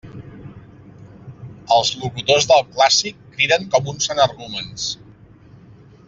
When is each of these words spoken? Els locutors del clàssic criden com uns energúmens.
Els 1.75 1.91
locutors 2.05 2.47
del 2.53 2.63
clàssic 2.71 3.19
criden 3.35 3.67
com 3.75 3.91
uns 3.95 4.09
energúmens. 4.17 4.87